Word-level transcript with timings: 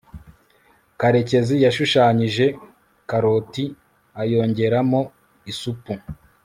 karekezi 0.99 1.55
yashushanyije 1.65 2.45
karoti 3.09 3.65
ayongeramo 4.21 5.01
isupu 5.51 5.93